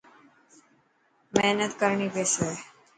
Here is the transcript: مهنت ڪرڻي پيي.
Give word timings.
مهنت 1.33 1.71
ڪرڻي 1.79 2.07
پيي. 2.13 2.49